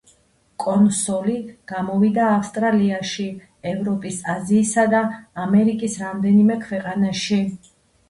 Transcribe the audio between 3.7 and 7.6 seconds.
ევროპის, აზიისა და ამერიკის რამდენიმე ქვეყანაში.